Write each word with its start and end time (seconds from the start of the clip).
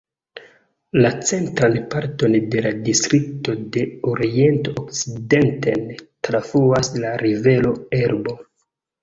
La 1.05 1.09
centran 1.31 1.75
parton 1.91 2.37
de 2.55 2.63
la 2.67 2.71
distrikto 2.87 3.55
de 3.75 3.83
oriento 4.13 4.75
okcidenten 4.85 5.85
trafluas 6.31 6.91
la 7.07 7.13
rivero 7.27 7.77
Elbo. 8.01 8.37